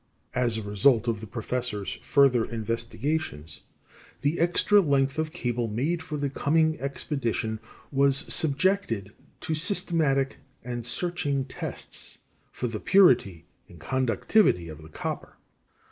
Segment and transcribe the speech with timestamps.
[0.33, 3.61] As a result of the professor's further investigations,
[4.21, 7.59] the extra length of cable made for the coming expedition
[7.91, 12.17] was subjected to systematic and searching tests
[12.51, 15.37] for the purity and conductivity of the copper.